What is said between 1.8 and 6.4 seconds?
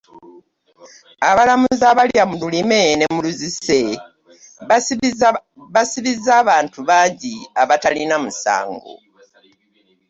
abalya mu lulime ne mu luzise basibizza